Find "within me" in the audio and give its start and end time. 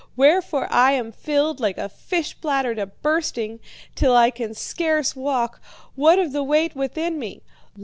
6.75-7.43